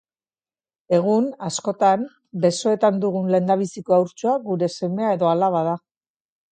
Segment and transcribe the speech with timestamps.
[0.97, 2.07] Egun, askotan,
[2.47, 5.81] besoetan dugun lehendabiziko haurtxoa gure semea edo alaba da.